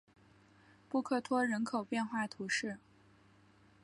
[0.89, 2.79] 布克托人口变化图示